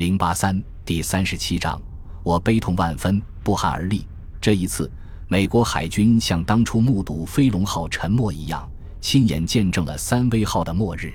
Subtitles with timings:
[0.00, 1.78] 零八三第三十七章，
[2.22, 4.06] 我悲痛万分，不寒而栗。
[4.40, 4.90] 这一次，
[5.28, 8.66] 美国海军像当初目睹飞龙号沉没一样，
[9.02, 11.12] 亲眼见证了三威号的末日。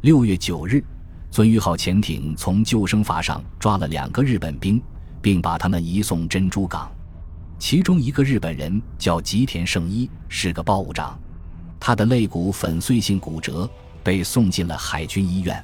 [0.00, 0.82] 六月九日，
[1.30, 4.82] 尊鱼号潜艇从救生筏上抓了两个日本兵，
[5.20, 6.90] 并把他们移送珍珠港。
[7.58, 11.20] 其中一个日本人叫吉田胜一，是个报务长，
[11.78, 13.68] 他的肋骨粉碎性骨折，
[14.02, 15.62] 被送进了海军医院。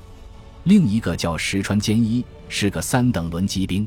[0.65, 3.87] 另一个叫石川坚一，是个三等轮机兵，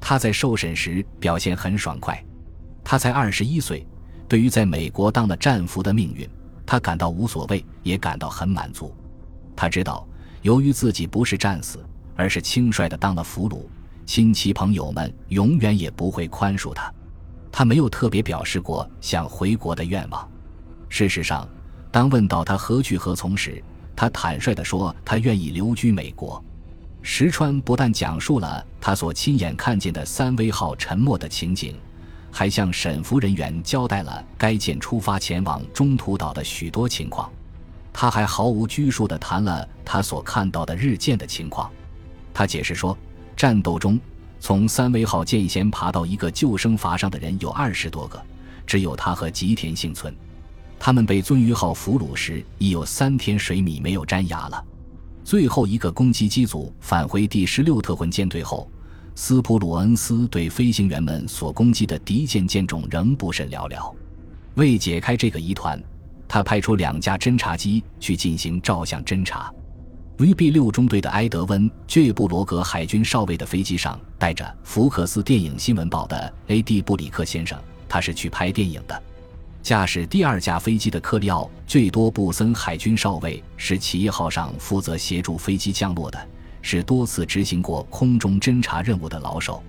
[0.00, 2.22] 他在受审时表现很爽快。
[2.82, 3.86] 他才二十一岁，
[4.28, 6.28] 对于在美国当了战俘的命运，
[6.66, 8.92] 他感到无所谓，也感到很满足。
[9.54, 10.06] 他知道，
[10.42, 11.78] 由于自己不是战死，
[12.16, 13.62] 而是轻率的当了俘虏，
[14.04, 16.92] 亲戚朋友们永远也不会宽恕他。
[17.52, 20.28] 他没有特别表示过想回国的愿望。
[20.88, 21.48] 事实上，
[21.92, 23.62] 当问到他何去何从时，
[23.94, 26.42] 他坦率地说他愿意留居美国。
[27.02, 31.76] 石川不但讲述了他所亲眼看见的三威号沉没的情景，
[32.30, 37.30] 还向沈服人员交代了该舰出发前往中途岛的许多情况。
[37.92, 41.70] 他还毫无拘束地谈了他所看到的日舰的情况。
[42.32, 42.96] 他解释说，
[43.36, 44.00] 战斗中。
[44.40, 48.20] 从三威号舰舷爬到一个救生筏上的人有二十多个，
[48.66, 50.12] 只有他和吉田幸存。
[50.80, 54.64] 他们被鳟鱼号俘虏时已有三天水米没有粘牙了。
[55.24, 58.70] 最后一个攻击机组返回第十六特混舰队后，
[59.14, 63.94] 斯普鲁恩斯对飞行员们所攻击的敌舰舰种仍不甚了了。
[64.54, 65.82] 为解开这个疑团，
[66.26, 69.52] 他派出两架侦察机去进行照相侦察。
[70.18, 76.82] VB 六中队的埃德温·倔布罗格海军少尉的飞机上带着福克斯电影新闻报的 A.D.
[76.82, 79.02] 布里克先生，他是去拍电影的。
[79.62, 86.28] 驾驶第二架飞机的克利奥·最多布森海军少尉是企业号上负责协助飞机降落的，
[86.62, 89.62] 是多次执行过空中侦察任务的老手。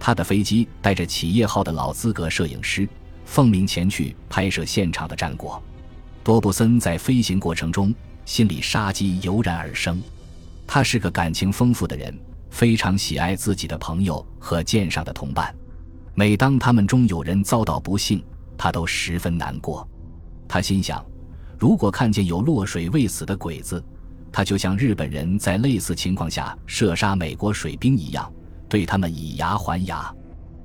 [0.00, 2.88] 他的飞机带着企业号的老资格摄影师，
[3.26, 5.62] 奉命前去拍摄现场的战果。
[6.24, 7.94] 多布森在飞行过程中。
[8.24, 10.02] 心里杀机油然而生。
[10.66, 12.12] 他是个感情丰富的人，
[12.50, 15.54] 非常喜爱自己的朋友和舰上的同伴。
[16.12, 18.20] 每当他们中有人遭到不幸，
[18.56, 19.88] 他都十分难过。
[20.48, 21.04] 他心想，
[21.58, 23.82] 如果看见有落水未死的鬼子，
[24.32, 28.30] 他就像日本人在类似情况下射杀美国水兵一样，
[28.68, 30.14] 对他们以牙还牙。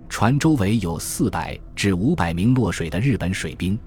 [0.10, 3.80] 船周围有四百至五百名落水的日本水兵，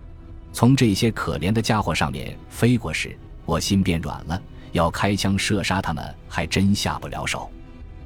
[0.53, 3.17] 从这些可怜的家伙上面飞过时。
[3.45, 4.43] 我心变软了，
[4.73, 7.51] 要开枪射杀他们还真下不了手。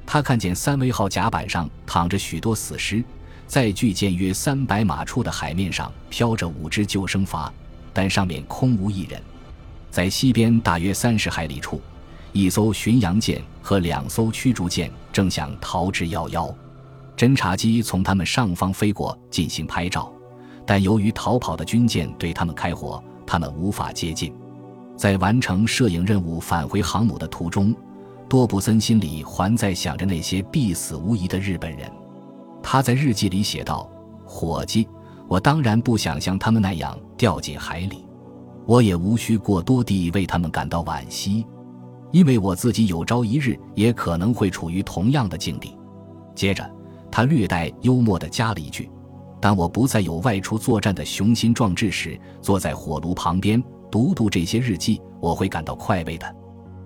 [0.05, 3.05] 他看见三维号甲板上躺着许多死尸，
[3.49, 7.51] 在距舰约三百码处的海面上飘着五只救生筏，
[7.95, 9.21] 但上面空无一人。
[9.91, 11.81] 在西边大约三十海里处，
[12.33, 16.55] 一艘巡洋舰和两艘驱逐舰正想逃之夭夭。
[17.17, 20.13] 侦察机从他们上方飞过进行拍照，
[20.67, 24.31] 但由于逃跑的军舰对他们开火，他们无法接近。
[24.95, 27.75] 在完成摄影任务返回航母的途中，
[28.29, 31.91] 多布森心里还在想着那些必死无疑的日本人。
[32.71, 33.91] 他在日记里写道
[34.27, 34.87] ：“伙计，
[35.27, 38.05] 我当然不想像他们那样掉进海里，
[38.67, 41.47] 我也无需过多地为他们感到惋惜，
[42.13, 45.79] 因为我自己有朝一日也可能会处于同样的境地。”
[46.37, 46.71] 接着，
[47.11, 48.91] 他略带幽默地加了一句
[49.41, 56.37] ：“当我不再有外出作战的雄心壮志时，坐在火炉旁边。”读读这些日记，我会感到快慰的。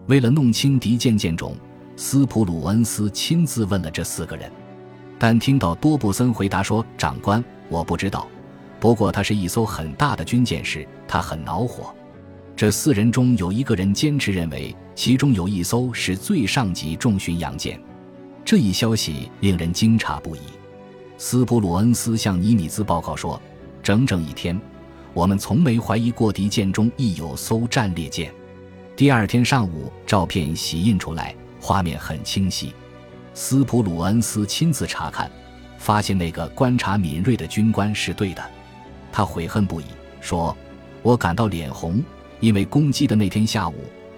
[0.06, 1.56] 为了弄清敌舰舰种，
[1.96, 4.48] 斯普鲁恩斯亲自问了这四个人。
[5.22, 8.26] 但听到多布森回答说：“长官，我不知道。
[8.80, 11.94] 不过它是一艘很大的军舰时，他很恼火。”
[12.56, 17.80] 这四人中有一个人坚持认为，其中有一艘是最上级重巡洋舰。
[18.44, 20.40] 这一消息令人惊诧不已。
[21.18, 23.40] 斯普鲁恩斯向尼米兹报告说
[23.80, 24.60] ：“整整一天。”
[25.14, 28.34] 我们从没怀疑过敌舰中亦有艘战列舰。
[28.96, 32.74] 第二天上午，照片洗印出来，画面很清晰。
[33.34, 35.30] 斯普鲁恩斯亲自查看，
[35.78, 38.42] 发现那个观察敏锐的军官是对的。
[39.10, 39.84] 他悔恨不已，
[40.20, 40.56] 说
[41.02, 42.02] ：“我感到脸红，
[42.40, 43.74] 因为攻击的那天下午，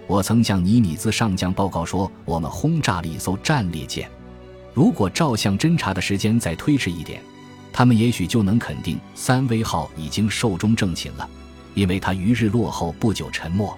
[0.07, 4.09] 我曾向尼米兹上将报告说，我们轰炸了一艘战列舰。
[4.73, 7.21] 如果照相侦察的时间再推迟一点。”
[7.77, 11.29] 他们也许就能肯定三威号已经寿终正寝了，
[11.73, 13.77] 因为他于日落后不久沉没。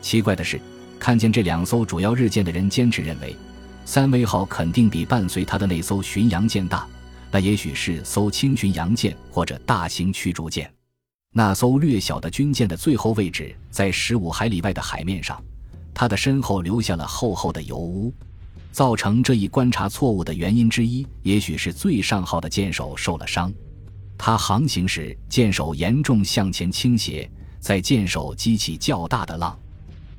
[0.00, 0.58] 奇怪的是，
[0.98, 3.36] 看见这两艘主要日舰的人坚持认为，
[3.86, 6.86] 三威号肯定比伴随他的那艘巡洋舰大。
[7.30, 10.70] 那也许是艘轻巡洋舰或者大型驱逐舰。
[11.32, 15.42] 那艘略小的军舰的最后位置在十五海里外的海面上，
[15.94, 18.12] 它的身后留下了厚厚的油污。
[18.72, 23.52] 造成这一观察错误的原因之一，也许是最上号的舰手受了伤。
[24.18, 27.30] 他航行时，舰首严重向前倾斜，
[27.60, 29.58] 在舰首激起较大的浪，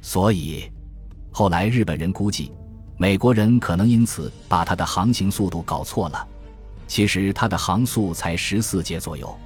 [0.02, 0.72] 所以
[1.32, 2.52] 后来日本人估计，
[3.00, 6.28] 美国人可能因此把他的航行速度搞错了。
[6.88, 9.38] 其实他的航速才十四节左右，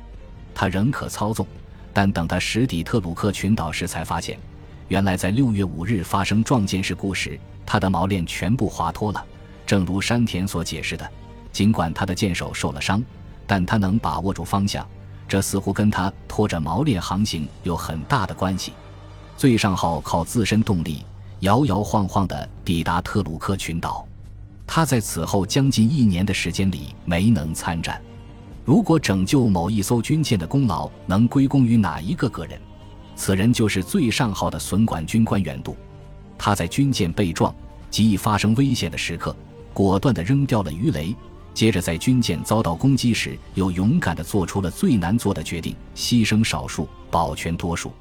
[0.56, 1.46] 他仍可操纵。
[1.94, 4.40] 但等他驶抵特鲁克群岛时，才发现，
[4.88, 9.22] 原来在六月五日发生撞舰事故时，他的锚链全部滑脱了。
[9.66, 11.10] 正如山田所解释的，
[11.52, 13.04] 尽管他的舰首受了伤。
[13.46, 14.88] 但他能把握住方向，
[15.28, 18.72] 这似乎跟他拖着锚链航行有很大的关系。
[19.36, 21.04] 最上号靠自身动力
[21.42, 24.08] 摇摇晃晃地抵达特鲁克群岛，
[24.68, 28.00] 他在此后将近一年的时间里没能参战。
[28.64, 32.62] 如果拯救某一艘军舰的功劳能归功于哪一个个人，
[33.16, 35.76] 此人就是最上号的损管军官远渡。
[36.38, 37.54] 他在军舰被撞
[37.90, 39.36] 及已发生危险的时刻，
[39.74, 41.16] 果断地扔掉了鱼雷。
[41.56, 47.92] 接着，在军舰遭到攻击时，又勇敢地做出了最难做的决定：牺牲少数，保全多数。